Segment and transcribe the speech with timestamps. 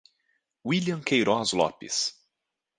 [0.63, 2.15] Willian Queiroz Lopes